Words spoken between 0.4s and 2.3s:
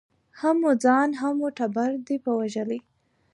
مو ځان هم مو ټبر دی